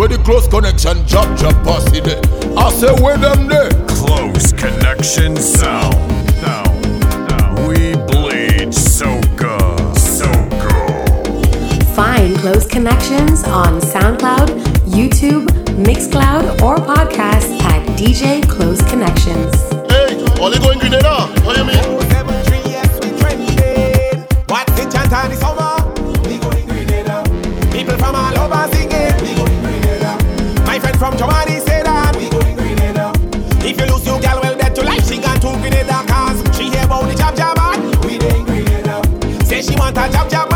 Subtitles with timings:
[0.00, 2.22] Where the close connection drop drop posse there.
[2.56, 3.68] I say where them there.
[3.86, 5.94] Close connection sound.
[7.68, 8.72] We bleed.
[11.94, 14.48] Find close connections on SoundCloud,
[14.88, 15.44] YouTube,
[15.84, 19.54] Mixcloud, or podcast at DJ Close Connections.
[19.92, 21.26] Hey, only going Grenada.
[21.44, 21.58] What?
[24.48, 25.76] What's the chant the summer?
[26.26, 27.22] We going Grenada.
[27.70, 28.79] People from all over
[31.00, 33.10] from Germany say that we to Grenada.
[33.66, 36.68] If you lose your girl, well bet your life she got to Grenada cause she
[36.68, 37.56] hear about the jab jab
[38.04, 39.46] We go to Grenada.
[39.46, 40.49] Say she want a jab jab.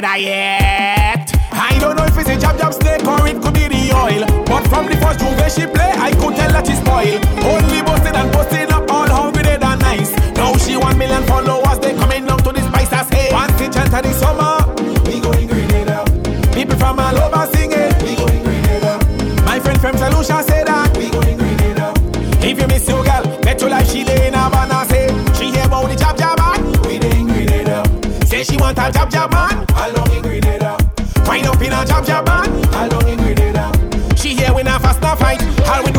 [0.00, 1.32] together yet.
[1.52, 4.24] I don't know if it's a jab jab snake or it could be the oil.
[4.46, 7.20] But from the first J'ouvert she play, I could tell that she's spoiled.
[7.44, 10.12] Only busted and busted up all hungry dead and nice.
[10.36, 13.32] Now she one million followers, they coming down to the spice as hey.
[13.32, 14.56] One to chant of the summer,
[15.04, 16.04] we going Grenada.
[16.54, 19.44] People from all over singing, we going green Grenada.
[19.44, 21.92] My friend from Solution say that we going Grenada.
[22.40, 25.34] If you miss your girl, bet your life she lay in Havana say eh?
[25.34, 26.58] she hear about the jab jab man.
[26.88, 27.86] We didn't green it up.
[28.24, 29.69] Say she want a jab jab man.
[35.38, 35.84] right.
[35.84, 35.89] we?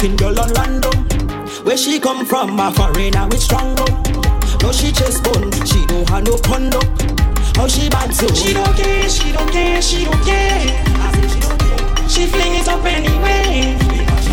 [0.00, 0.94] European girl on random.
[1.64, 4.00] Where she come from, a foreigner with strong bone.
[4.62, 6.86] No, she chest bone, she don't have no condom.
[7.56, 8.28] How she bad so?
[8.32, 10.60] She don't care, she don't care, she don't care.
[10.60, 12.08] She, don't care.
[12.08, 13.76] she fling it up anyway.
[14.22, 14.30] She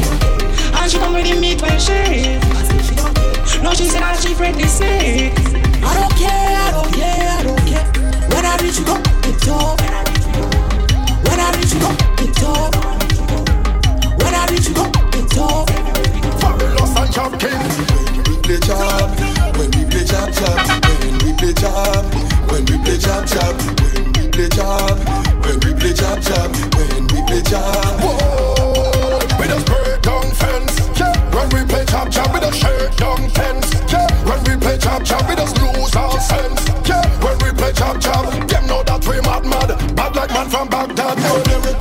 [0.77, 2.37] and she come with the meat when she.
[2.85, 3.63] she don't care.
[3.63, 4.81] No, she said that she friendly this.
[4.81, 7.85] I don't care, I don't care, I don't care.
[8.29, 9.81] When I reach you, go it up.
[11.25, 11.89] When I reach you, go
[12.21, 12.75] it up.
[14.21, 15.04] When I reach you, go
[26.95, 30.73] when we play job, when we just break down fence.
[30.99, 31.85] Yeah, when we play
[32.33, 33.67] we just shake down fence.
[33.91, 34.77] Yeah, when we play
[35.27, 36.61] we just lose our sense.
[37.23, 41.17] When we play them know that we mad mad, bad like man from Baghdad.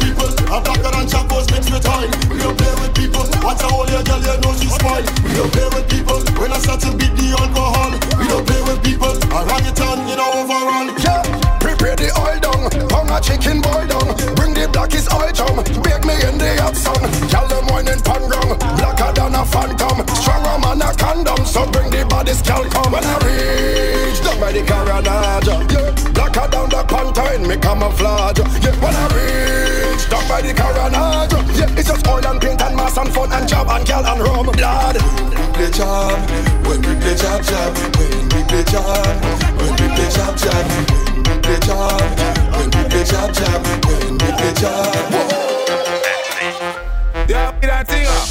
[0.01, 0.33] People.
[0.53, 2.64] A blacker than chapos mixed with oil.
[3.45, 5.05] We don't play with I hold your girl, you know she's spoiled.
[5.21, 6.19] We don't play with people.
[6.41, 9.13] When I start to beat the alcohol, we don't play with people.
[9.37, 10.89] I run it on, you know, overall.
[11.05, 11.21] Yeah,
[11.61, 14.17] prepare the oil down, hung a chicken boil down.
[14.33, 16.97] Bring the blackest oil drum, bake me in the hot sun.
[17.29, 20.01] Tell them whining pan ground, blacker than a phantom.
[20.25, 22.97] Stronger man a condom, so bring the baddest gal come.
[22.97, 28.41] When I reach down by the Carenage, yeah, blacker down the pantine, me camouflage.
[28.41, 29.54] Yeah, when I reach
[30.15, 33.49] down by the Carenage, yeah, it's just oil and paint and mass and fun and
[33.49, 34.97] job and gal and rum, blood.
[34.97, 36.19] We play job,
[36.67, 39.07] when we play job job, when we play job,
[39.59, 40.65] when we play job job,
[41.11, 42.01] when we play job,
[42.55, 44.95] when we play job job, when we play job.
[47.27, 48.29] Yeah, be that thing up.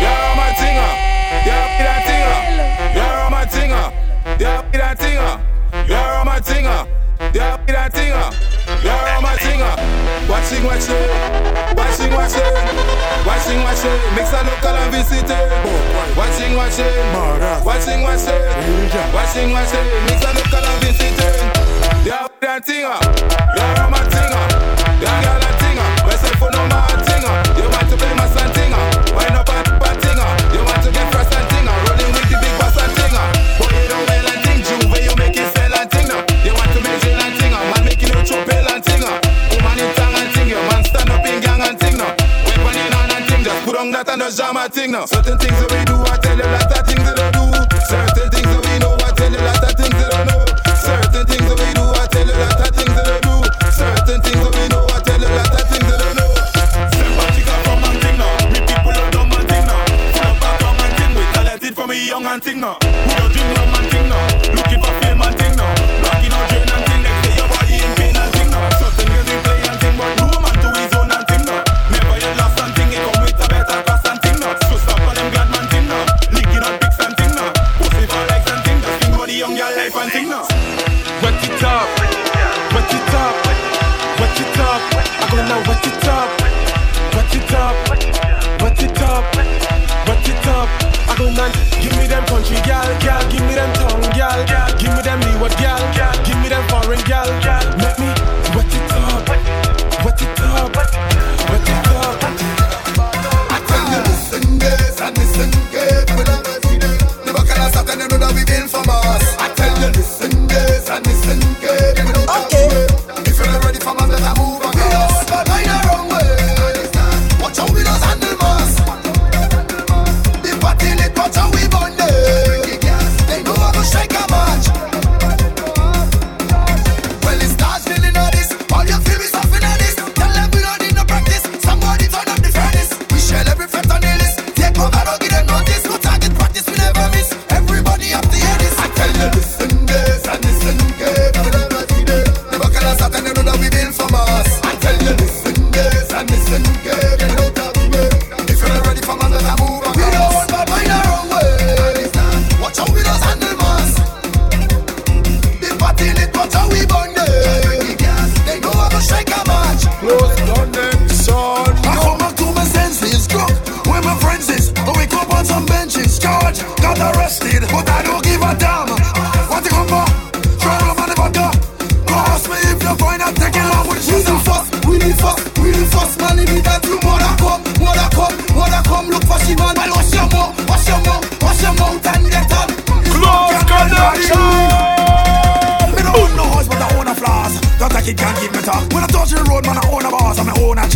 [0.00, 0.96] Yeah, my thing up.
[1.44, 2.44] Yeah, be that thing up.
[2.96, 3.92] Yeah, my thing up.
[4.40, 5.40] Yeah, be that thing up.
[5.88, 6.88] Yeah, my thing up.
[7.34, 8.55] Yeah, be that thing up.
[8.66, 9.78] Yeah, my thing up.
[10.28, 10.98] Watching, watching,
[11.78, 12.50] watching, watching,
[13.22, 13.98] watching, watching.
[14.14, 16.16] Mix a local and visit it.
[16.16, 16.90] Watching, watching,
[17.62, 18.42] watching, watching,
[19.14, 19.86] watching, watching.
[20.06, 22.06] Mix a local and visit it.
[22.06, 23.02] Yeah, that thing up.
[23.56, 24.50] Yeah, my up.
[25.00, 25.45] Yeah,
[44.06, 45.06] that and just jam a thing now.
[45.06, 47.44] Certain things that we do, I tell you lot of things that I do.
[47.90, 48.35] Certain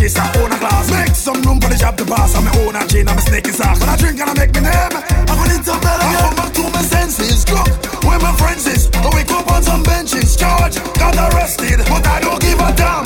[0.01, 0.89] I'm my own a glass.
[0.89, 2.33] Make some room for the job to pass.
[2.33, 3.53] I'm own a chain, I'm a snake in.
[3.53, 6.09] When I drink and I make me name, I'm gonna into better.
[6.09, 7.69] I come back to my senses, drunk.
[8.01, 10.33] Where my friends is, we up on some benches.
[10.35, 13.05] Charge, got arrested, but I don't give a damn.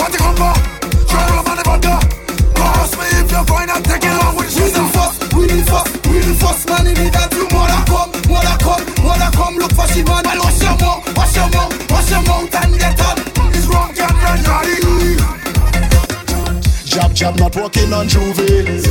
[0.00, 0.56] What you come for?
[1.04, 2.00] Try to run the butter.
[2.00, 5.42] Ask me if you find out, take it long with the We the first, we
[5.52, 9.30] the first, we the first man in it that you mother come, mother come, mother
[9.36, 9.54] come.
[9.60, 12.72] Look for she man, well wash your mouth, wash your mouth, wash your mouth and
[12.80, 13.20] get up.
[13.52, 15.21] It's wrong, can't run, Jab
[17.22, 18.82] jab not working on J'ouvert.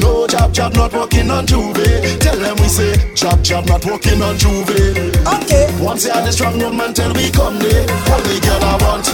[0.00, 2.20] No jab jab not working on J'ouvert.
[2.20, 4.94] Tell them we say jab jab not working on J'ouvert.
[5.26, 5.66] Okay.
[5.82, 7.82] Once you had the strong woman till we come there.
[8.14, 9.06] Only girl I want,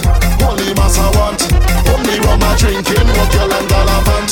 [0.45, 1.41] only mass I want.
[1.89, 4.31] Only rum I drinking, what girl and galavant.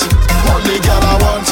[0.54, 1.48] Only girl I want,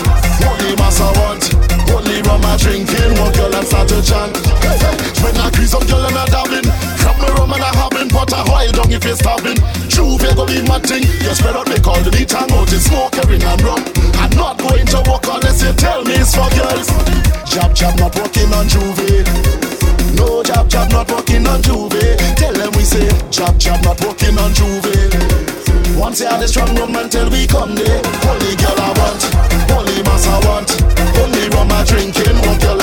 [0.45, 1.43] only mass I want.
[1.89, 4.37] Only rum I drinking, what girl and start to chant.
[4.61, 4.95] Hey, hey.
[5.25, 6.69] When I grease up girl and I dabbing.
[7.01, 9.59] Grab me rum and I having, but I hold down if you're stabbing.
[9.91, 11.03] J'ouvert go be my thing.
[11.03, 13.83] You spread out me call the beat and out in smoke, herring and rum.
[14.15, 16.87] I'm not going to walk unless you tell me it's for girls.
[17.49, 19.27] Jab jab not working on J'ouvert.
[20.15, 22.17] No jab jab not working on J'ouvert.
[22.37, 25.11] Tell them we say jab jab not working on J'ouvert.
[25.97, 28.01] Once you had a strong rum until we come there.
[28.23, 29.21] Only girl I want,
[29.75, 30.69] only mass I want.
[31.19, 32.78] Only rum I drinking, one girl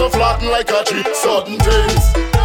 [0.00, 2.39] so flatten like a tree Certain things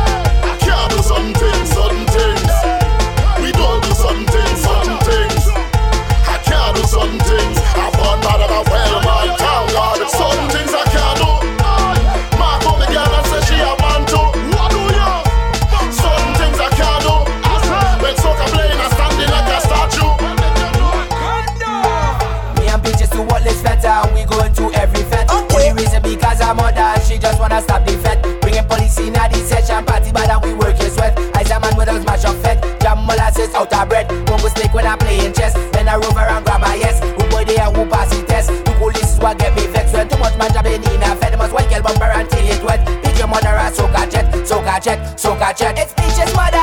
[34.56, 35.54] Snake when I'm playing chess.
[35.72, 37.00] Then I rover and grab a yes.
[37.04, 38.50] Who boy there who pass the test?
[38.50, 41.38] The police is what get me vexed when too much man jabbing in a fete.
[41.38, 42.82] Must white girl bumper until it wet.
[43.04, 45.78] Pick your mother a soca jet, soca jet, soca jet.
[45.78, 46.55] It's Peaches mother.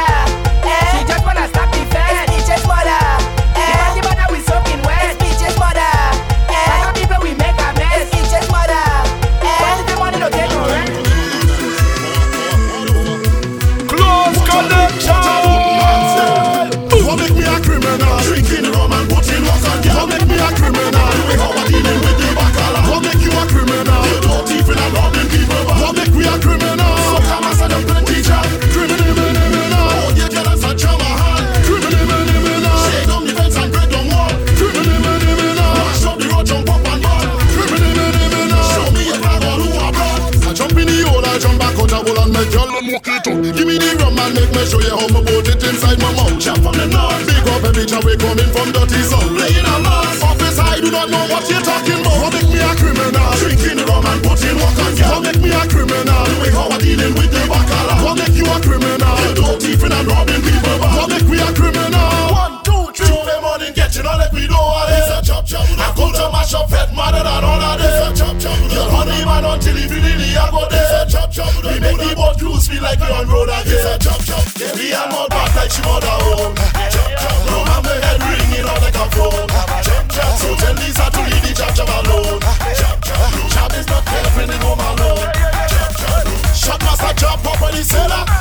[69.66, 71.07] Man he the I go there.
[71.07, 71.52] Chop chop.
[71.62, 73.87] We make the boat cruise feel like we on road again.
[73.87, 74.45] A chop chop.
[74.75, 76.54] We are more back like she mother home.
[76.90, 77.37] Chop chop.
[77.47, 79.49] No man my head ringing out like a phone.
[79.87, 80.33] Chop chop.
[80.38, 82.40] So tell Lisa to leave the chop chop alone.
[82.40, 83.31] Chop chop.
[83.54, 85.28] Chop is not girlfriend in home alone.
[85.71, 86.54] Chop chop.
[86.54, 88.32] Shot master chop up on the cellar.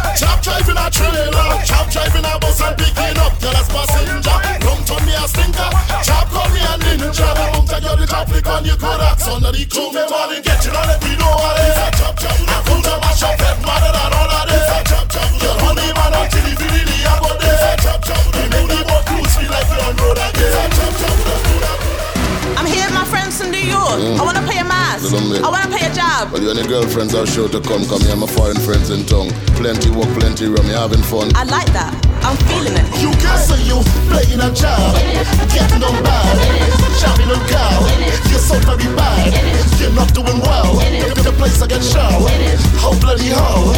[8.64, 9.90] Chop flick on your Kodaks under the crew.
[9.92, 12.00] Me morning get you know let me know what it is.
[12.00, 12.36] Chop chop.
[12.36, 14.66] I come to mash up head mother than all of this.
[14.90, 15.30] Chop chop.
[15.42, 17.78] Girl honey man until he feel the I go there.
[17.82, 18.24] Chop chop.
[18.36, 20.70] We make the boat cruise feel like we on road again.
[20.78, 21.18] Chop chop.
[22.58, 23.98] I'm here with my friends from New York.
[23.98, 24.20] Mm.
[24.20, 25.12] I wanna pay a mask.
[25.12, 25.46] Little.
[25.46, 26.32] I wanna pay a job.
[26.32, 29.30] Well, you any girlfriends are sure to come, come here, my foreign friends in town.
[29.58, 31.32] Plenty work, plenty rum, You're having fun.
[31.36, 32.11] I like that.
[32.24, 32.86] I'm feeling it.
[33.02, 34.96] You guys are you playing a job,
[35.50, 36.38] getting on bad,
[37.00, 37.82] shopping on cow.
[38.30, 39.34] You're so very bad,
[39.80, 40.76] you're not doing well.
[40.76, 42.28] Look at the place I get show,
[42.82, 43.74] how bloody hell.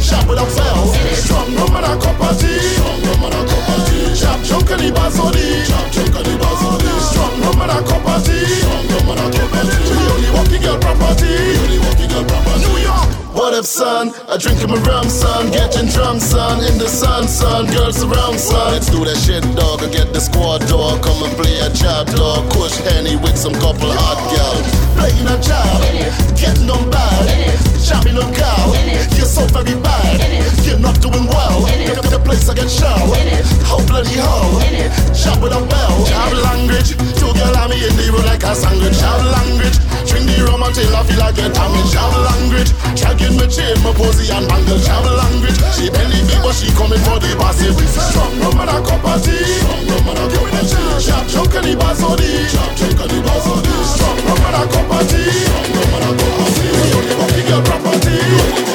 [0.00, 0.92] Shop without fail.
[1.14, 2.58] Strong woman, I cup of tea.
[2.76, 4.20] Strong woman, I cup of tea.
[4.20, 8.42] Chop, chunk, and he Chop, chunk, and Strong woman a property.
[8.42, 9.70] Strong woman a property.
[9.70, 11.30] The only walking girl property.
[11.30, 12.66] The only walking girl property.
[12.66, 13.06] New York.
[13.38, 14.10] What if, son?
[14.26, 15.50] I drink him a rum, son.
[15.52, 16.58] Getting drunk, son.
[16.66, 17.66] In the sun, son.
[17.70, 18.72] Girls around, son.
[18.72, 19.82] Let's do that shit, dog.
[19.82, 21.02] I get the squad dog.
[21.02, 22.50] Come and play a job, dog.
[22.50, 25.82] Push Henny with some couple hot girls playing a job,
[26.38, 27.26] getting on by,
[27.78, 28.72] shopping on cow.
[29.16, 30.18] You're so very bad,
[30.64, 31.66] you're not doing well.
[31.68, 33.12] You're the place I get shell.
[33.66, 34.60] How oh, bloody hell,
[35.14, 35.96] shop with a bell.
[36.06, 38.98] Have language, two girl army in the room like a sandwich.
[39.02, 41.94] Have language, drink the rum until I feel like get damaged.
[41.94, 44.78] Have language, dragging my chain, my posy and bangle.
[44.78, 47.74] Have language, she belly big but she coming for the passive.
[47.88, 49.42] Strong rum and a cup of tea.
[49.58, 50.84] Strong rum and a cup of tea.
[51.00, 52.28] Chop, chunk and the basodi.
[52.52, 53.74] Chop, chunk and the basodi.
[53.82, 55.24] Strong rum and a cup property.
[55.72, 58.73] You're your property.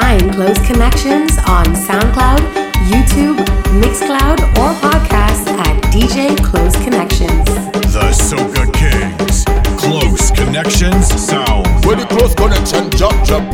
[0.00, 2.42] find Close Connections on SoundCloud,
[2.92, 3.38] YouTube,
[3.80, 7.46] Mixcloud, or podcasts at DJ Close Connections.
[7.96, 9.44] The Soca Kings,
[9.80, 11.66] Close Connections Sound.
[11.86, 13.44] Where the Close Connection drop, drop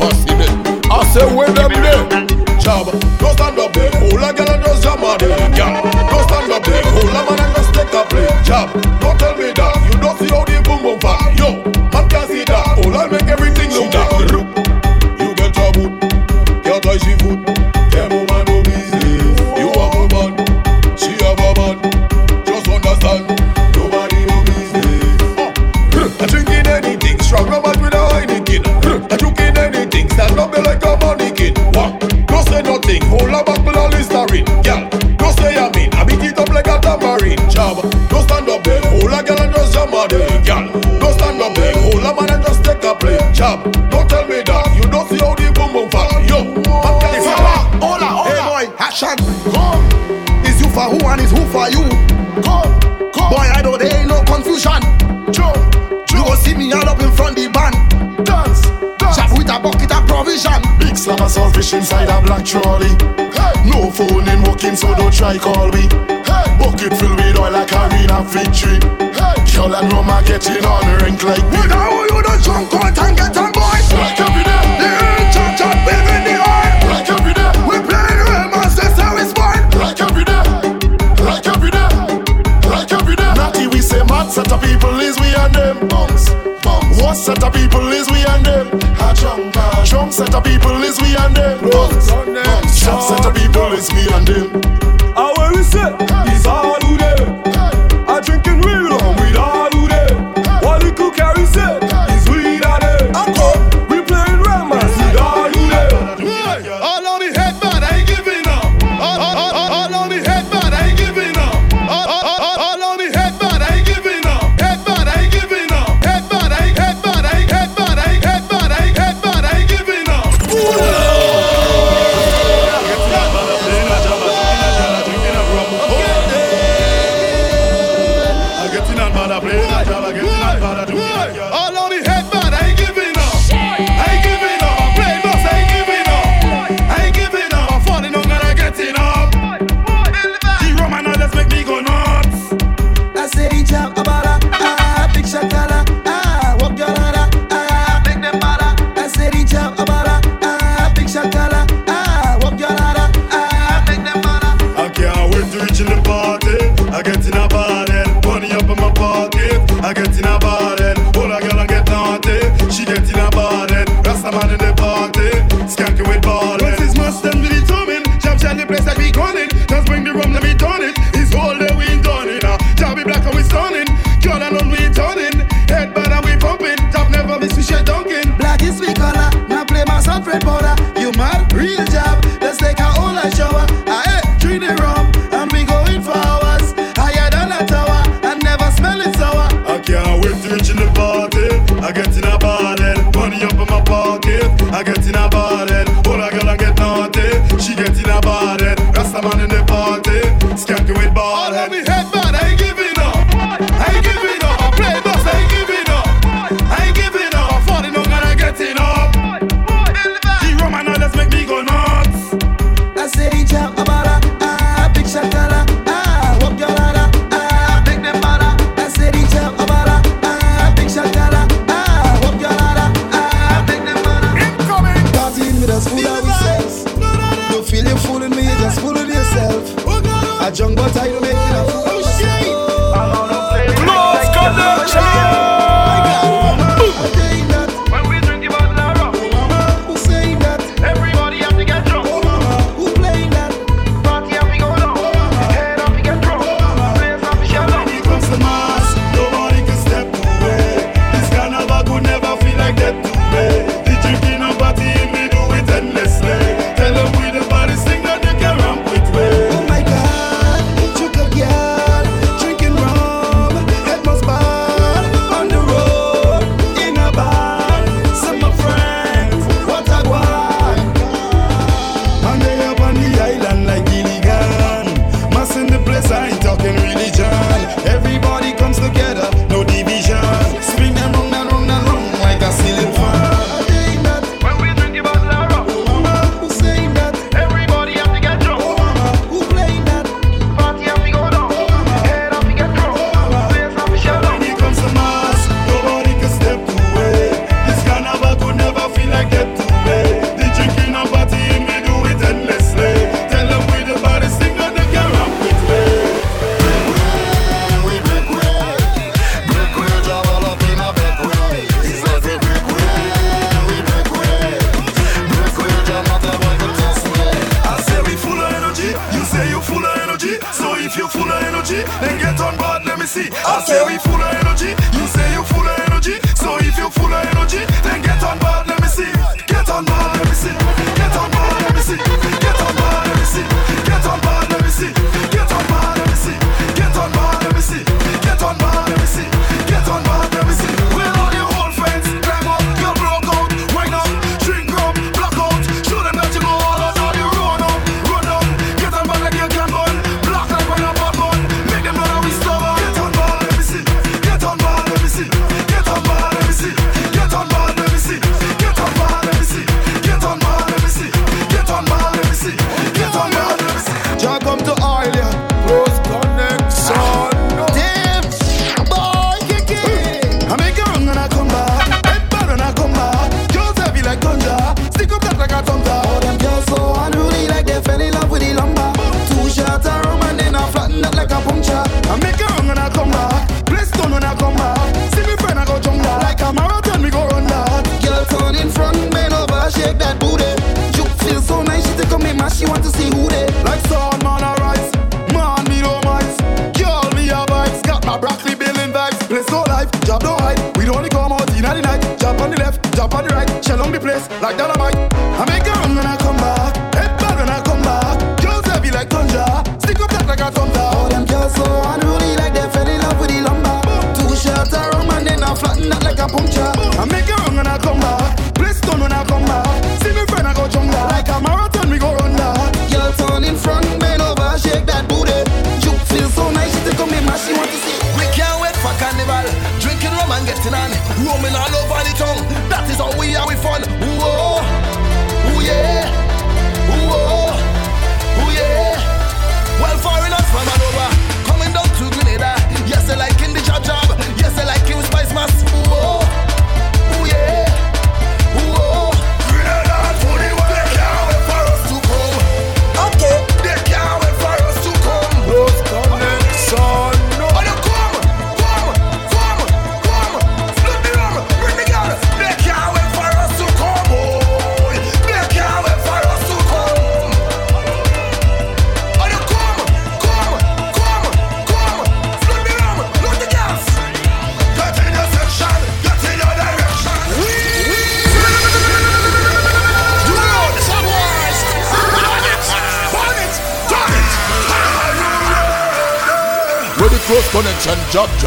[64.63, 65.89] drinking, so don't try call me.
[66.25, 66.47] Hey.
[66.59, 68.79] Bucket filled with oil like arena victory.
[69.11, 69.35] Hey.
[69.55, 71.59] Y'all and Roma getting on the rink like me.
[71.59, 73.79] You know you don't drunk out and get on boy.
[73.91, 74.63] Black every day.
[74.79, 76.73] The earth chop chop in the oil.
[76.87, 77.53] Black every day.
[77.67, 79.59] We playing real monsters, how it's born.
[79.75, 80.43] Black every day.
[81.19, 81.91] Black every day.
[82.63, 83.35] Black every day.
[83.35, 85.89] Natty we say mad set of people is we and them.
[85.89, 86.31] Bums.
[86.63, 87.03] Bums.
[87.03, 88.67] What set of people is we and them?
[89.03, 89.55] A drunk.
[89.87, 91.59] Drunk set of people is we and them.
[91.61, 92.11] Bums.
[92.11, 92.39] Bums.
[92.47, 92.85] Bums.
[92.87, 93.12] Bums.
[93.75, 94.61] It's me and them.
[95.17, 95.97] I will say,
[96.31, 96.82] it's all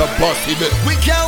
[0.05, 0.69] job, possible.
[0.87, 1.24] We can't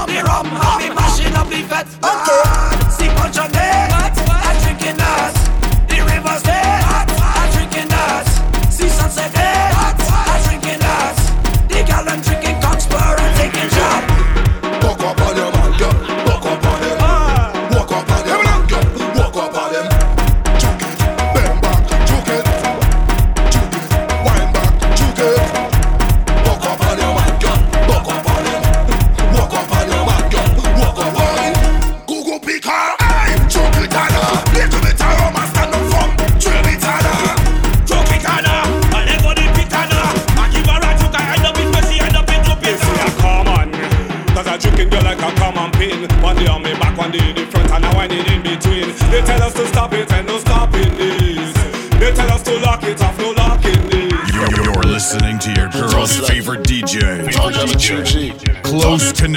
[0.00, 1.86] rum, the rum, I'll be mashing up the fat.
[2.02, 2.90] Okay.
[2.90, 3.50] See punch on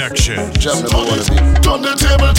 [0.04, 0.52] connection.
[0.52, 2.33] Turn the table,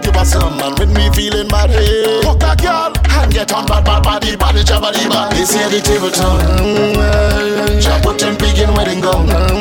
[0.00, 0.60] give her some.
[0.60, 2.20] And when me feeling bad, hey.
[2.24, 4.92] Walk a girl and get on bad, bad, body, body, jabba.
[5.30, 7.80] This here the table turn.
[7.80, 9.26] Jack put him big in wedding gown.
[9.26, 9.55] What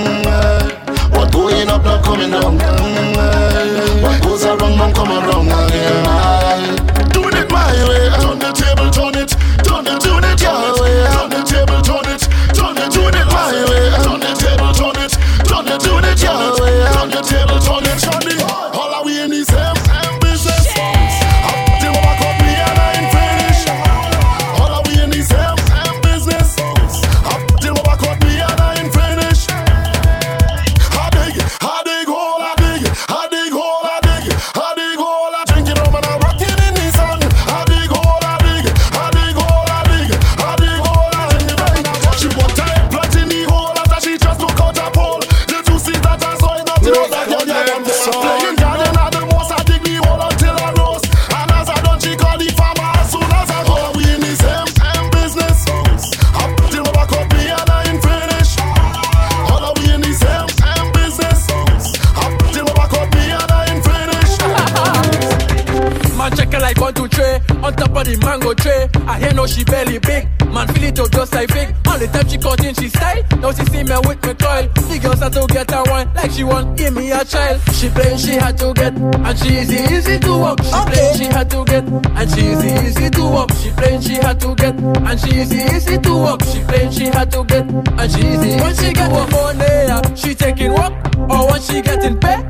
[74.25, 76.93] me with me coil The girls start to get her one Like she want give
[76.93, 77.61] me a child.
[77.73, 80.63] She playing she had to get And she easy easy to walk.
[80.63, 83.51] She playing she had to get And she easy easy to walk.
[83.53, 86.41] She playing she had to get And she easy easy to walk.
[86.43, 90.35] She playing she had to get And she easy When she get her money She
[90.35, 90.93] taking walk
[91.29, 92.41] Or when she getting pay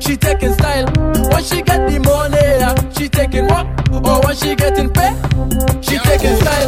[0.00, 0.86] She taking style.
[1.32, 5.12] When she get the money She taking walk Or when she getting pay
[5.80, 6.66] She taking style.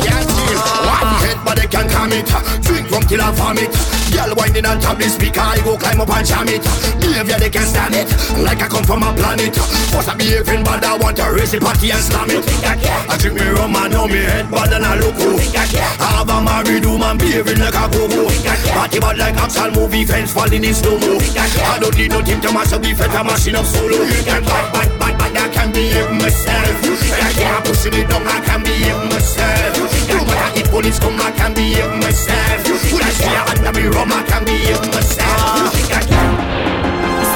[0.89, 2.68] One head but they can calm it
[2.99, 3.71] From till I vomit
[4.11, 6.67] Girl winding on top the speaker I go climb up and jam it.
[6.99, 8.11] Behavior they can't stand it.
[8.43, 9.55] Like I come from a planet.
[9.95, 12.43] What's I behaving bad I want to raise the party and slam it.
[12.43, 16.27] I drink me rum and now me head bad and I look cool I have
[16.27, 18.27] a married woman behaving like a go-go.
[18.75, 21.23] Party bad like action movie fence falling in slow-mo.
[21.23, 24.03] I don't need no team to mash up the fete machine up solo.
[24.27, 26.77] Bad, bad, bad, bad, I can behave myself
[27.21, 29.77] I can't pushing it down I can behave myself
[30.09, 34.13] No matter if police come I can behave myself When I see under me rum
[34.13, 35.75] I can behave myself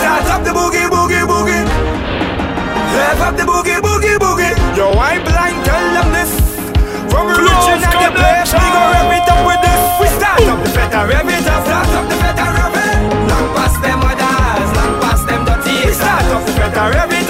[0.02, 1.62] Start up the boogie, boogie, boogie.
[2.92, 4.50] Rev up the boogie, boogie, boogie.
[4.76, 6.32] Yo, I blind, tell them this.
[7.06, 9.82] From religion and the place, we go rev it up with this.
[10.02, 12.98] We start up the feta, rev it up, start up the feta, rev it.
[13.30, 15.86] Long past them others, long past them dirty.
[15.86, 17.21] We start up the feta, rev it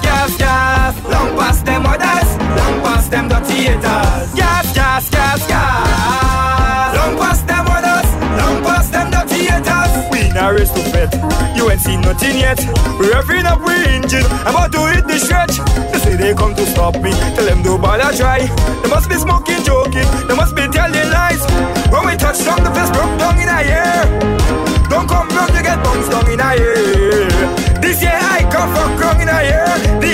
[0.00, 1.04] gas, gas.
[1.04, 4.34] Long past them others, long past them dirty haters.
[4.34, 6.96] Gas, gas, gas, gas.
[6.96, 8.08] Long past them others,
[8.40, 9.92] long past them dirty haters.
[10.10, 11.12] We not race to bet.
[11.56, 12.58] You ain't seen nothing yet.
[12.98, 14.24] We're revving up, we engine.
[14.46, 15.58] About to hit the stretch.
[15.92, 17.10] They say they come to stop me.
[17.34, 18.46] Tell them do bother try.
[18.82, 20.08] They must be smoking, joking.
[20.28, 21.42] They must be telling lies.
[21.92, 24.02] When we touch down, the fist broke down in a air.
[24.88, 27.71] Don't come round to get bounced down in a air.
[27.82, 30.11] This year I come from grung in a air.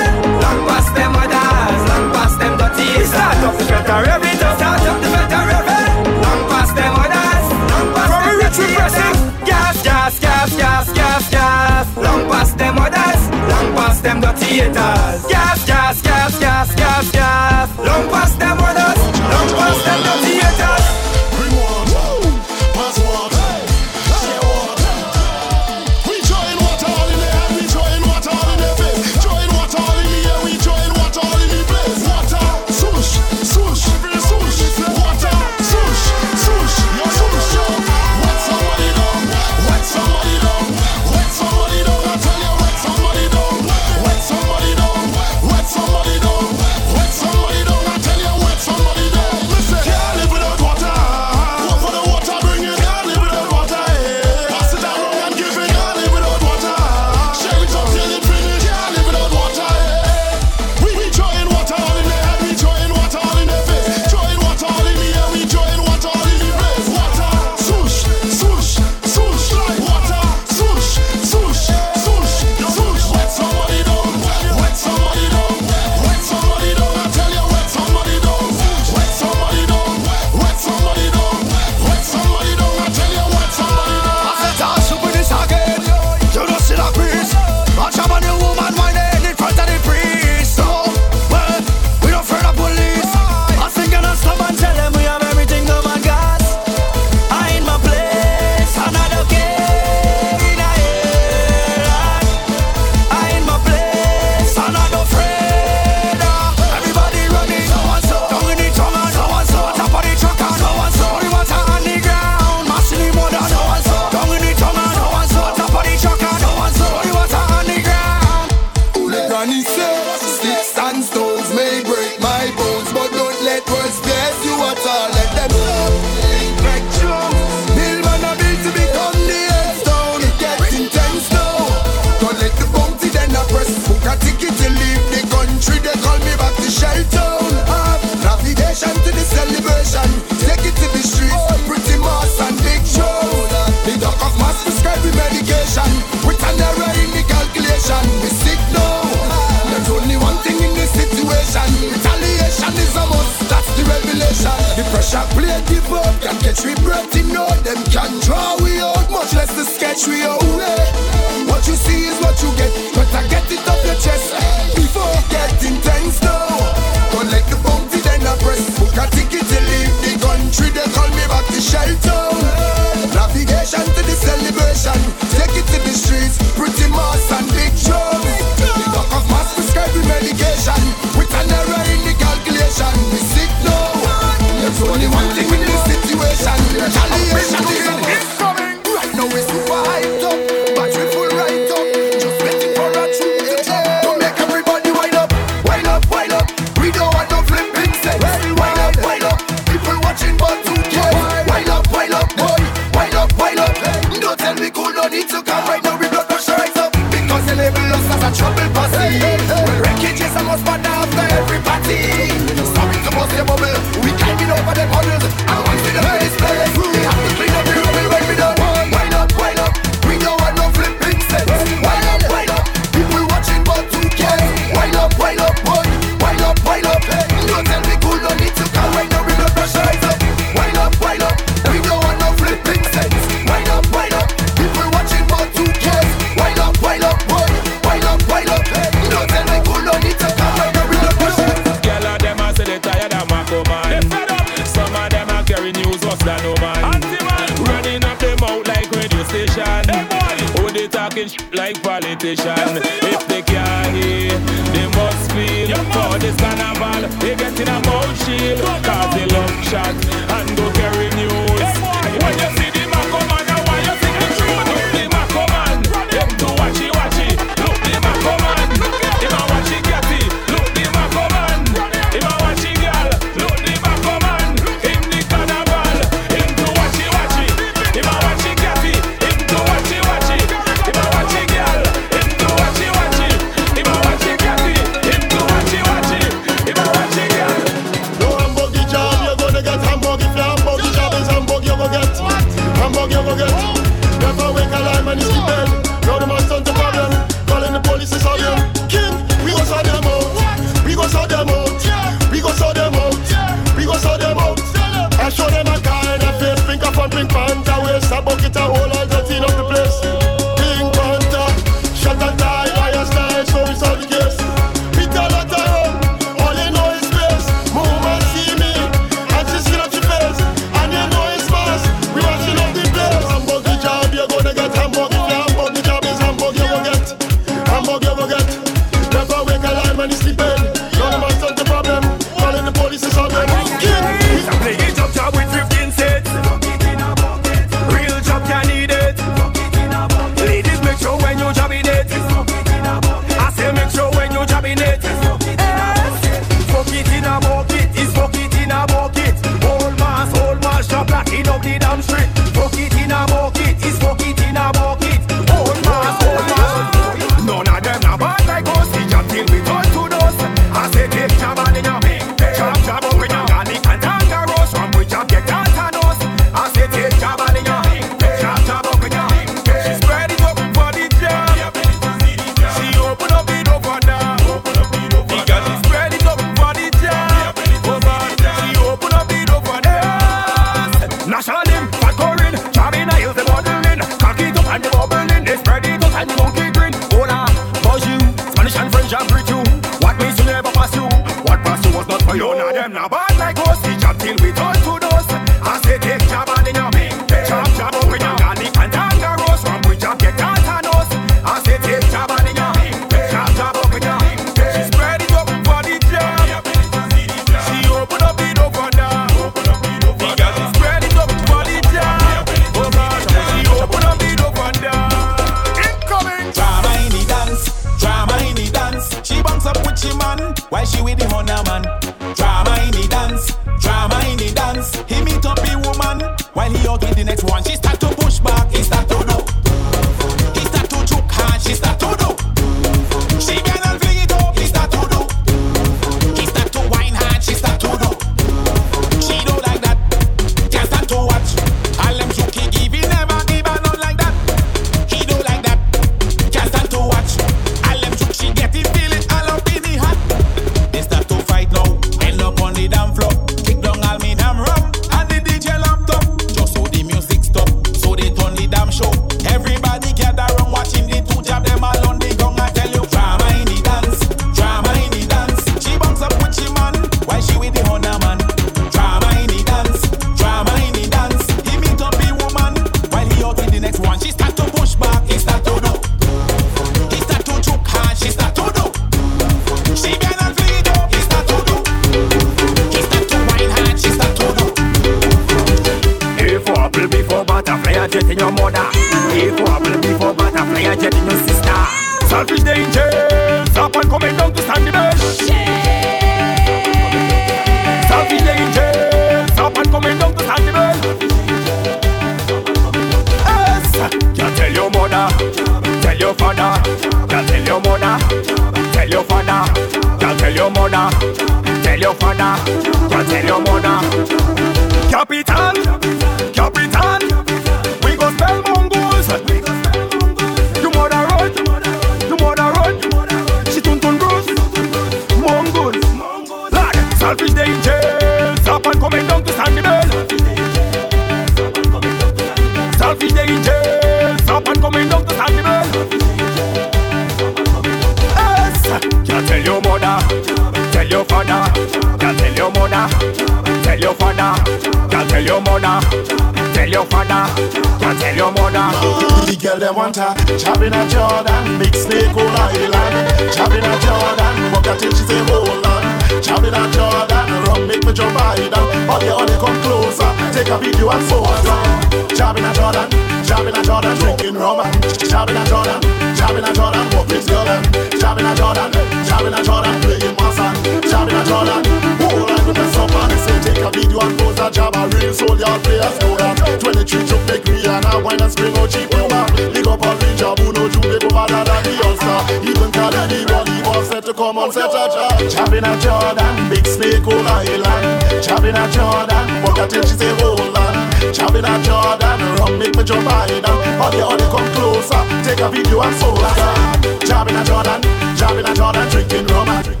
[575.01, 578.51] A A real soldier players know that 23 choke make me and I wine and
[578.51, 581.81] spring out cheap are Big up all the job who you they go better than
[581.81, 585.93] the All-Star Even Khaled the volleyball set to come on set a job Chopping a
[585.97, 588.05] Jordan Big snake on island
[588.45, 590.93] Chopping a Jordan Fuck her till she say hold on
[591.33, 593.81] Chopping a Jordan Rum make me jump high down.
[593.97, 598.05] All the other come closer Take a video and pose Chopping a Jordan
[598.37, 599.65] Chopping a Jordan Drinking rum.
[599.65, 600.00] and drinking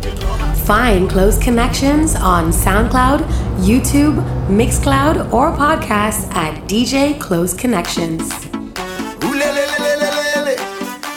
[0.65, 3.19] Find Close Connections on SoundCloud,
[3.57, 4.15] YouTube,
[4.47, 8.21] Mixcloud, or podcasts at DJ Close Connections.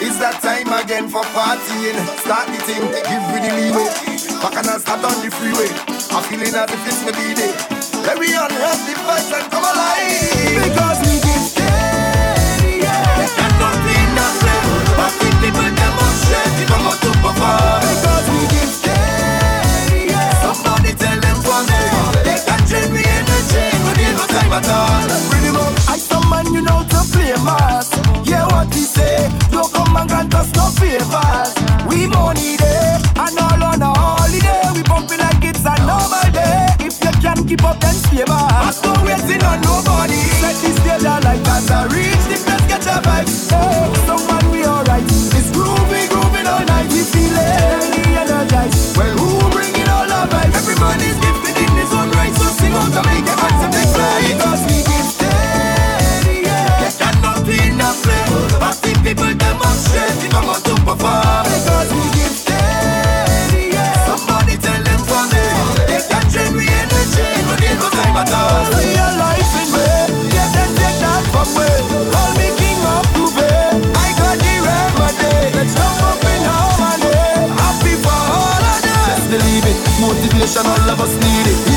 [0.00, 1.96] It's that time again for partying.
[2.24, 3.88] Start the thing, give me the leeway.
[4.42, 5.70] Back and I start on the freeway.
[6.10, 7.52] I'm feeling as if it's my B-day.
[8.02, 10.66] Carry on, have the vibes and come alive.
[10.66, 13.22] Because we give steady, yeah.
[13.22, 14.66] They cannot be nothing.
[14.98, 18.13] But the people demonstrate it come out to perform.
[24.54, 25.08] At all.
[25.30, 25.56] Bring him.
[25.90, 27.90] I some man you know to play mass.
[28.24, 29.30] Yeah, what he say?
[29.50, 31.50] Don't come and grant us no favors.
[31.88, 34.62] We money there and all on a holiday.
[34.74, 36.86] We bumping like it's a normal day.
[36.86, 38.62] If you can keep up, then stay back.
[38.62, 40.20] But no waiting on nobody.
[40.40, 41.70] Set stage out like that.
[41.70, 43.28] I reach the best, get a vibe.
[43.50, 44.33] Hey,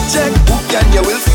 [0.08, 0.32] check.
[0.48, 1.27] Who can, you will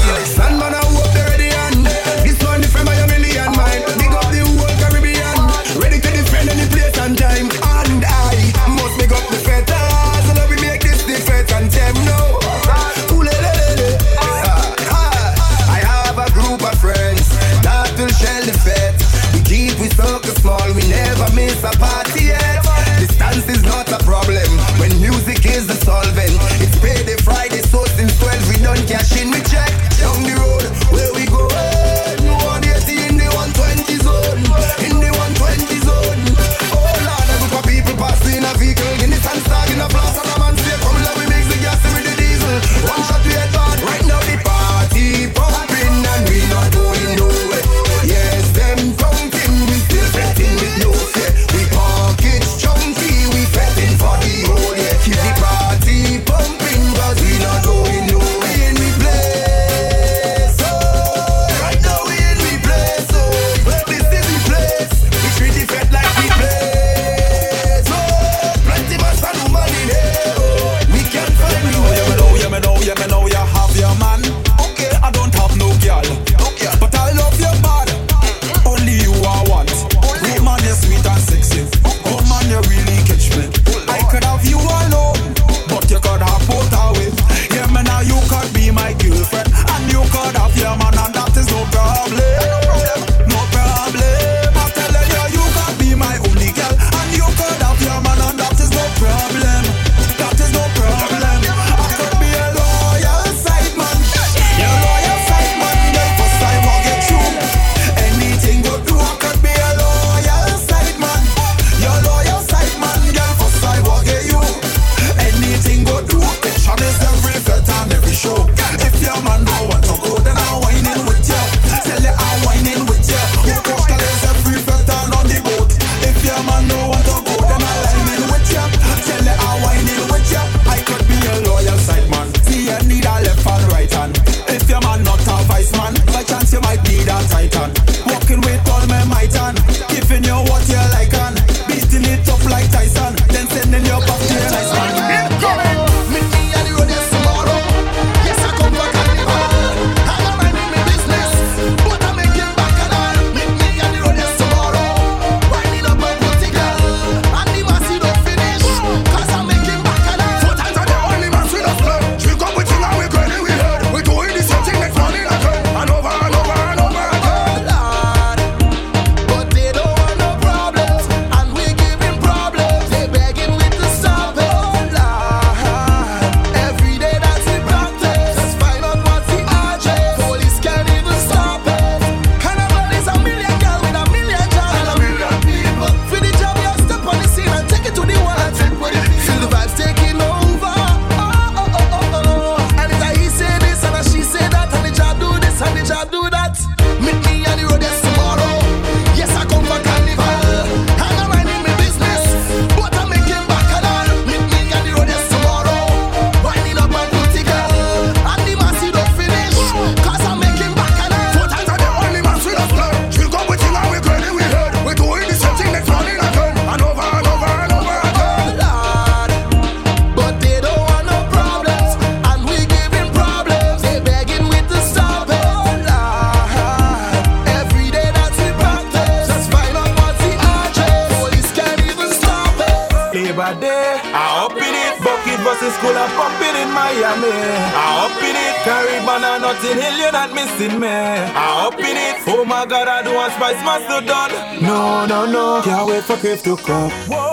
[246.47, 246.93] life.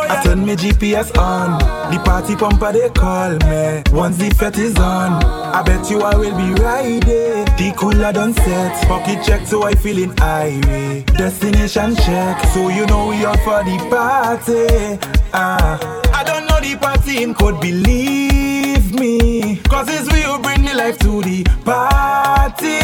[0.09, 1.59] I turn my GPS on.
[1.91, 3.83] The party pumper they call me.
[3.91, 7.45] Once the fete is on, I bet you I will be riding.
[7.57, 8.87] The cooler done set.
[8.87, 11.03] Pocket check so I feeling highway.
[11.17, 14.99] Destination check so you know we out for the party.
[15.33, 19.57] Ah, uh, I don't know the party in could believe me.
[19.69, 22.79] Cause it's we who bring the life to the party.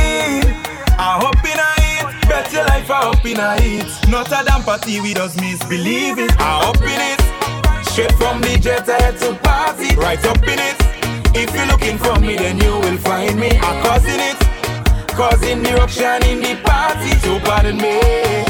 [0.98, 1.45] I hope
[2.96, 4.10] far up in a heat.
[4.10, 6.32] Not a damn party, we just misbelieve it.
[6.40, 7.22] I up in it.
[7.88, 10.78] Straight from the jet head to party, right up in it.
[11.36, 13.50] If you're looking for me, then you will find me.
[13.62, 14.45] I'm causing it
[15.16, 17.12] causing eruption in the party.
[17.24, 18.00] So pardon me,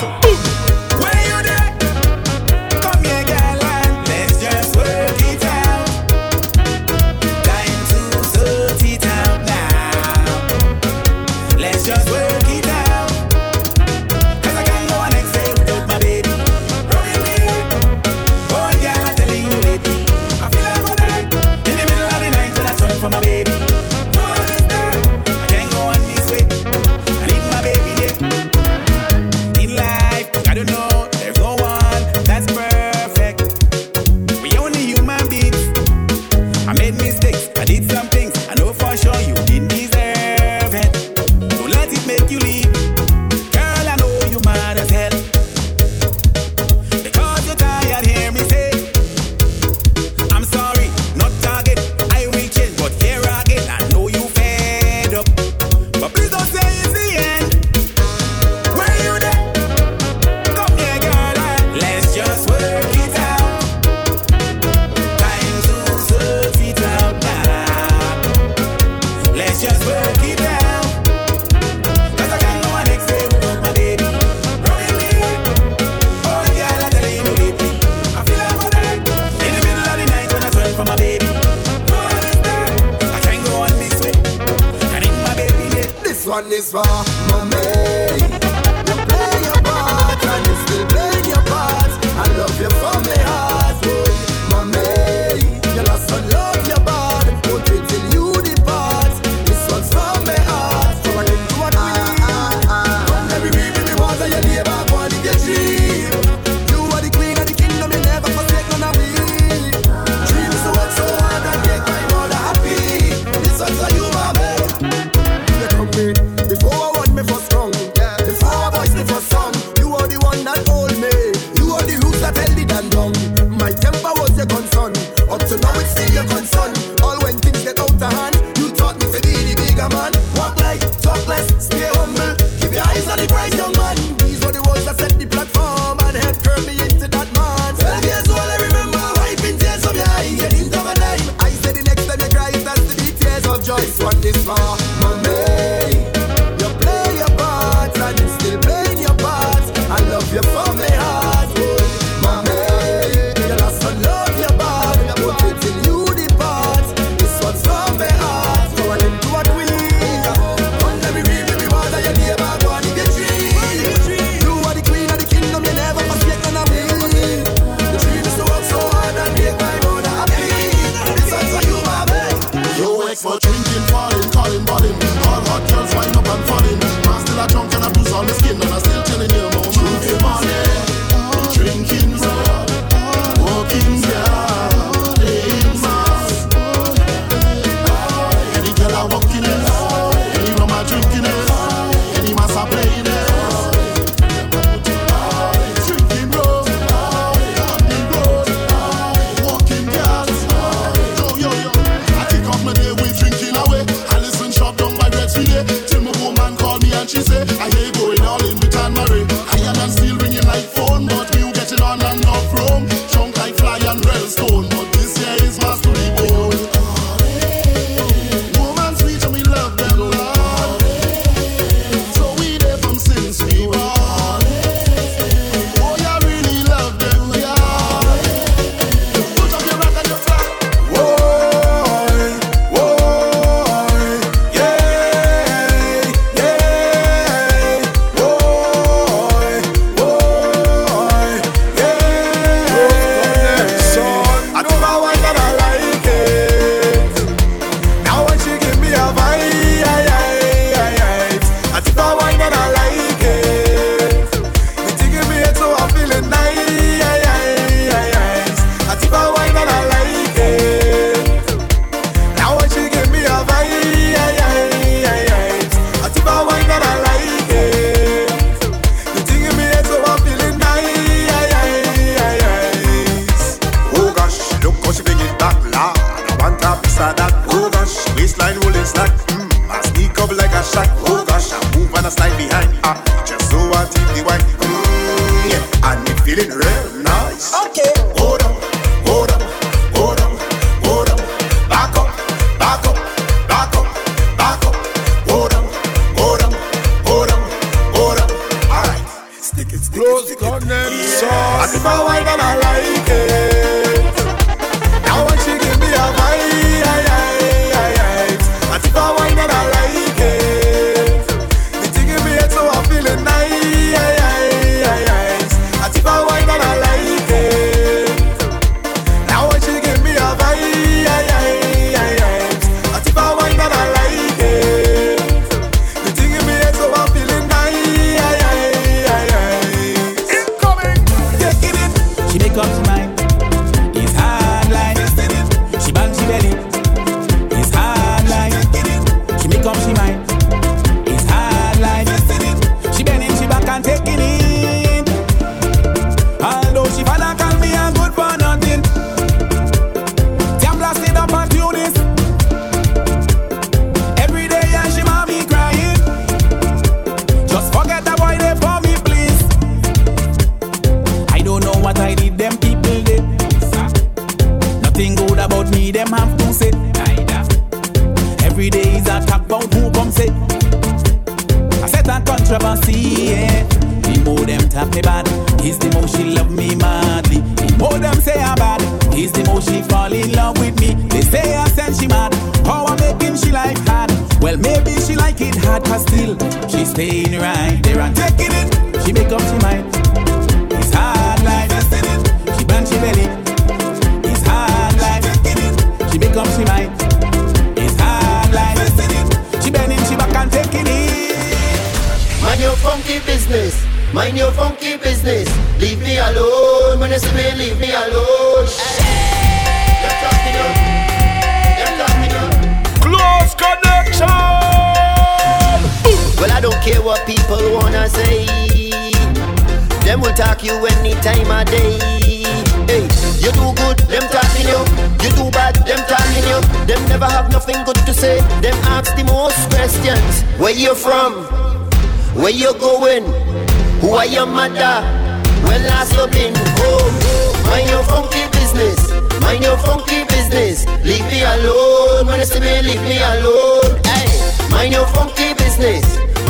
[301.75, 302.70] it forward and I like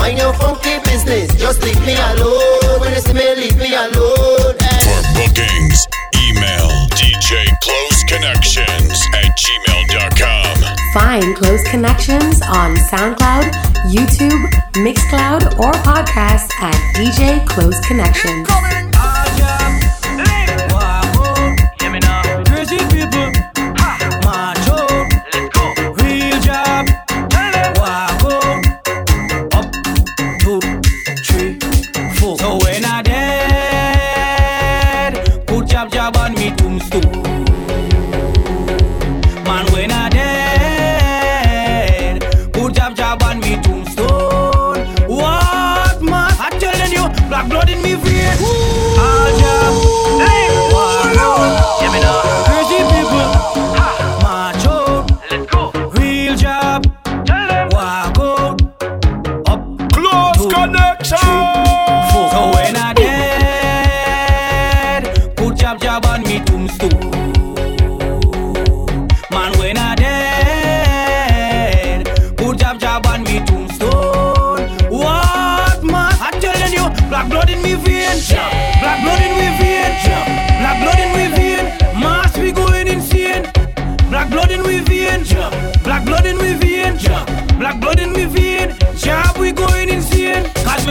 [0.02, 1.30] Mind your funky business.
[1.36, 2.82] Just leave me alone.
[2.82, 4.56] When me, leave me alone.
[4.60, 4.82] Eh.
[4.82, 5.86] For bookings,
[6.18, 7.46] email DJ
[9.14, 10.58] at gmail.com.
[10.96, 13.52] Find Close Connections on SoundCloud,
[13.94, 18.48] YouTube, Mixcloud, or podcast at DJ Close Connections.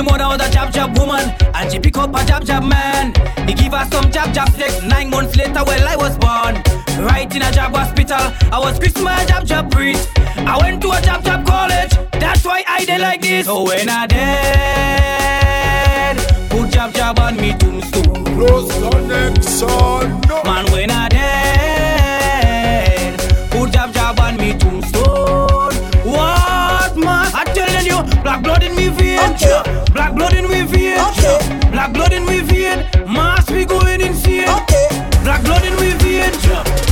[0.03, 3.13] me mother was a jab jab woman, and she pick up a jab jab man.
[3.47, 4.83] He give her some jab jab sex.
[4.83, 6.63] Nine months later, well I was born,
[7.05, 8.33] right in a jab hospital.
[8.53, 10.09] I was Christmas jab jab priest.
[10.39, 11.93] I went to a jab jab college.
[12.13, 13.47] That's why I did like this.
[13.47, 16.17] So when I dead,
[16.51, 18.25] put jab jab on me tombstone.
[18.25, 20.21] Close connection.
[20.29, 20.43] No.
[20.45, 23.19] Man, when I dead,
[23.51, 25.75] put jab jab on me tombstone.
[26.05, 27.31] What man?
[27.35, 29.43] I'm telling you, black blood in me veins.
[29.43, 29.70] Okay.
[29.93, 30.99] Black blood in we vein.
[30.99, 31.39] Okay.
[31.71, 32.87] Black blood in we vein.
[33.07, 34.49] Mass we going insane.
[34.49, 34.89] Okay.
[35.23, 36.33] Black blood in we vein.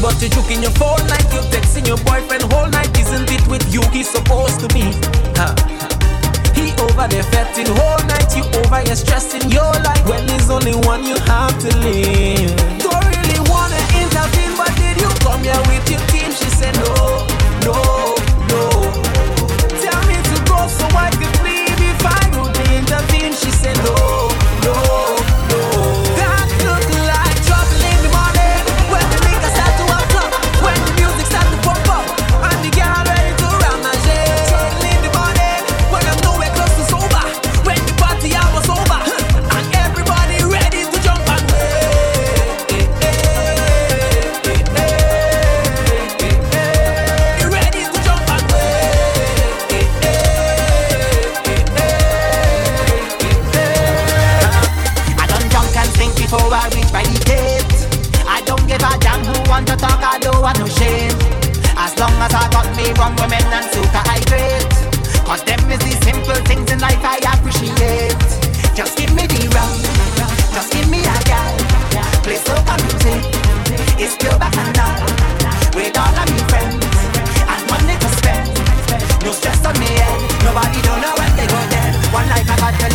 [0.00, 2.90] But you're your phone like you texting your boyfriend whole night.
[2.98, 5.79] Isn't it with you he's supposed to be?
[6.60, 8.36] He over there fetting whole night.
[8.36, 10.04] You over here stressing your life.
[10.06, 12.52] Well, there's only one you have to leave.
[12.84, 16.30] Don't really wanna intervene, but did you come here with your team?
[16.30, 17.26] She said no,
[17.64, 17.76] no,
[18.52, 18.62] no.
[19.84, 23.32] Tell me to go so I could leave if I would intervene.
[23.32, 24.29] She said no.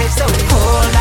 [0.10, 0.95] so hold.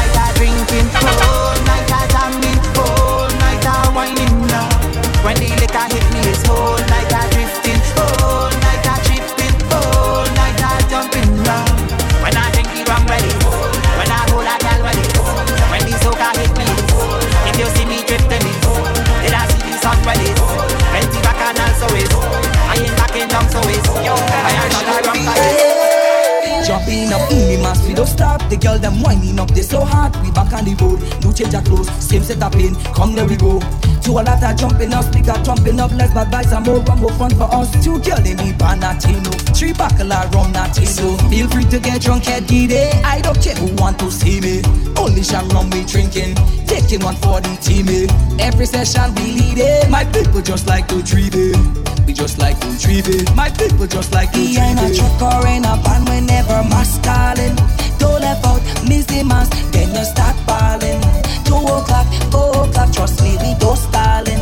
[28.24, 28.48] stop.
[28.48, 30.16] The girl them whining up, they so hot.
[30.22, 32.74] We back on the road, no change of clothes, same set of pain.
[32.96, 33.60] Come there we go.
[34.04, 37.12] To a lot of jumping up, speaker jumping up, let's bad vibes and more rumble
[37.20, 37.68] fun for us.
[37.84, 41.16] Two girl they me no three buckle of rum natino.
[41.30, 42.90] Feel free to get drunk at day.
[43.04, 44.62] I don't care who want to see me.
[44.96, 46.34] Only shall rum we drinking,
[46.66, 47.88] taking one for the team.
[47.88, 48.06] Eh.
[48.44, 49.90] Every session we lead it.
[49.90, 51.56] My people just like to treat it.
[51.56, 51.83] Eh
[52.14, 53.24] just like retrieving.
[53.34, 54.54] My people just like retrieving.
[54.54, 57.56] He ain't a truck or in a van, whenever my mass calling.
[57.98, 61.00] Don't let out, miss the mass, then you start balling.
[61.44, 64.40] Two o'clock, four o'clock, trust me, we go styling.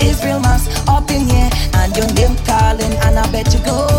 [0.00, 3.93] Israel mass up in here, and your name calling, and I bet you go.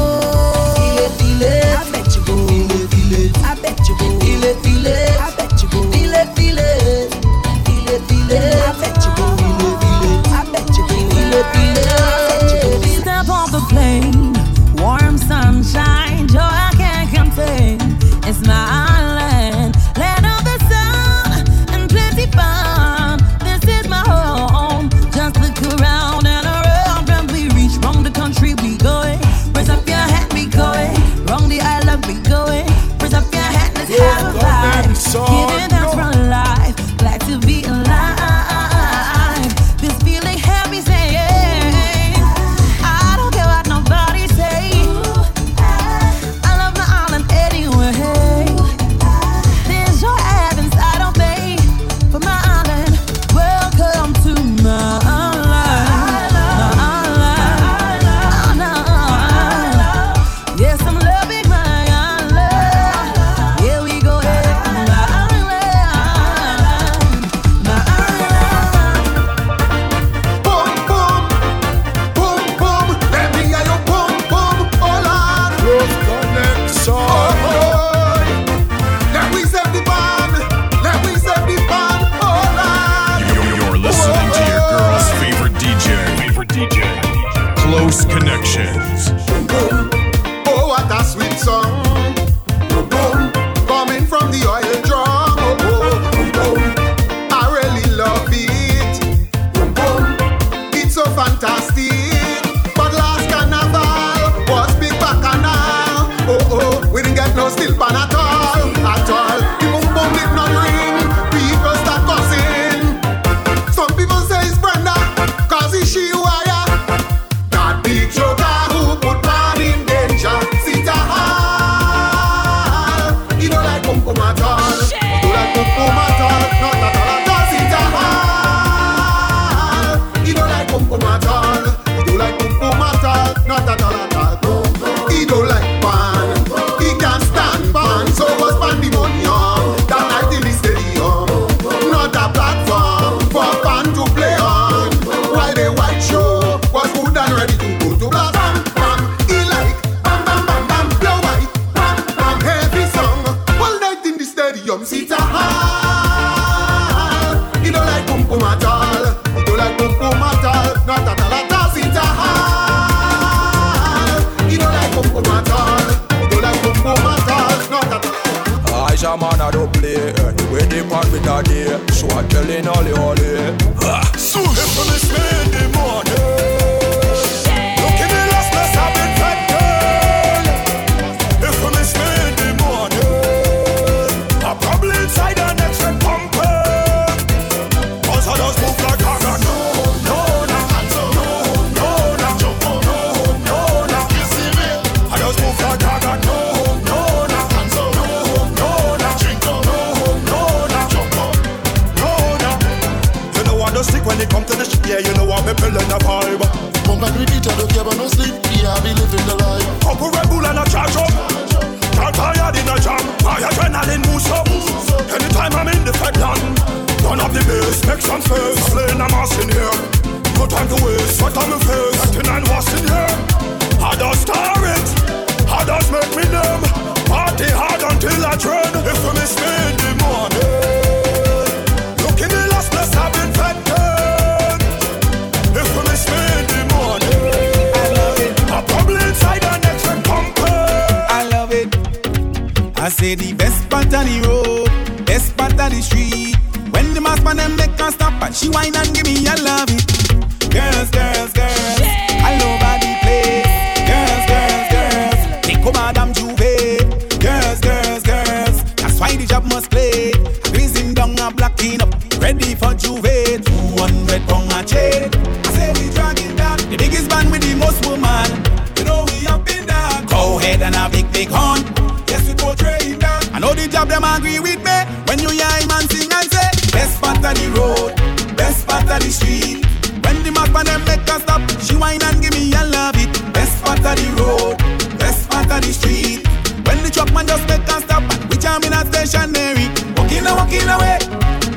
[287.16, 289.72] Man just make us stop, we jam in a stationary.
[289.96, 291.00] Walking a walking away,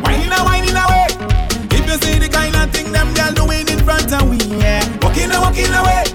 [0.07, 1.11] whining a whining away.
[1.75, 4.87] If you see the kind of thing them girl doing in front of we, yeah.
[5.03, 6.07] Walking a walking away,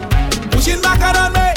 [0.48, 1.44] pushing back around me.
[1.44, 1.54] Eh.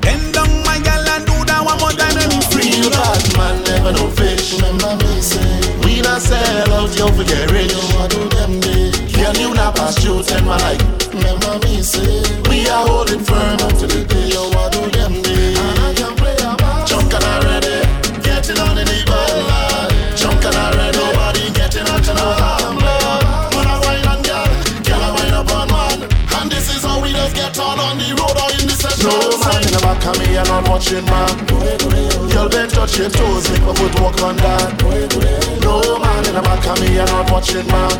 [0.00, 2.72] Bend down my girl and do that one more time and me free.
[2.80, 4.56] Real bad man never no fish.
[4.56, 5.44] Remember me say,
[5.84, 7.76] we not sell out, you forget rich.
[7.92, 8.88] What do them day?
[9.12, 10.80] Can you not pass you ten my like?
[11.12, 14.17] Remember me say, we are holding firm to the day.
[30.60, 31.46] Not watching man.
[32.30, 34.82] Girl, bend touch your toes, make my foot walk on that.
[35.62, 37.94] No man in the back of me and not watching man.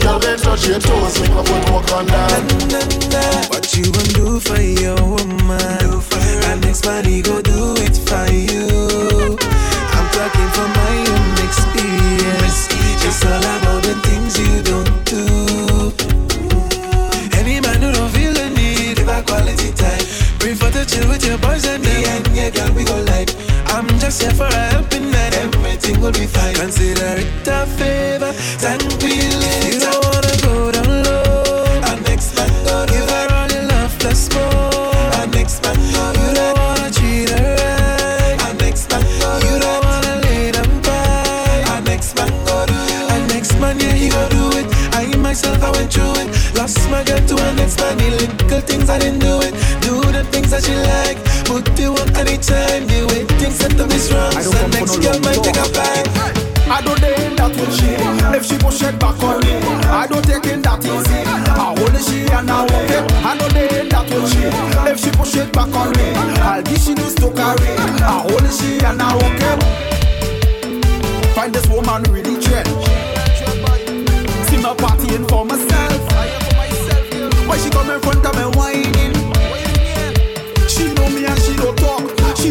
[0.00, 3.48] Girl, bend touch your toes, make my foot walk on that.
[3.50, 6.02] What you gonna do for your woman?
[6.46, 9.36] And next body go do it for you.
[9.96, 12.68] I'm talking from my own experience.
[13.06, 15.22] It's all about the things you don't do.
[17.38, 20.25] Any man who don't feel the need, give a quality time.
[20.54, 23.34] For to chill with your boys and me and yeah, girl, we go light.
[23.66, 26.54] I'm just here for a helping hand, everything will be fine.
[26.54, 28.32] Consider it a favor,
[28.62, 29.74] thank me later.
[29.74, 31.66] You don't wanna go down low.
[31.90, 34.94] Our next man go give her all your love plus more.
[35.18, 38.38] Our next man go you don't wanna treat her right.
[38.46, 41.74] Our next man go you don't wanna lay them by.
[41.74, 42.78] Our next man go do
[43.10, 44.66] Our next man yeah he go do it.
[44.94, 46.28] I myself I went through it.
[46.54, 47.98] Lost my girl to a next man.
[47.98, 49.65] The little things I didn't do it.
[50.56, 51.20] Do the things that she like.
[51.44, 52.86] Put you on anytime.
[52.88, 54.32] The way things set up is wrong.
[54.32, 56.08] So next girl might take a bite.
[56.68, 57.92] I don't dare that with she.
[58.34, 59.54] If she push it back on me
[59.86, 61.22] I don't take it that easy.
[61.28, 63.04] I only she and I walk it.
[63.22, 64.48] I don't dare that with she.
[64.90, 67.76] If she push it back on me I'll give she news to carry.
[68.02, 69.62] I only she and I walk it.
[71.36, 72.66] Find this woman really trend
[74.48, 76.00] See my partying for myself.
[77.46, 79.15] Why she come in front of me whining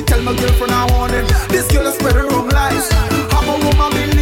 [0.05, 1.27] tell my girlfriend I want it.
[1.49, 2.89] This girl is spreading wrong lies
[3.31, 4.14] I'm a woman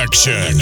[0.00, 0.59] also